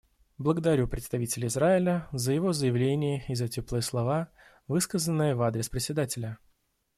[0.39, 4.29] Благодарю представителя Израиля за его заявление и за теплые слова,
[4.67, 6.39] высказанные в адрес Председателя.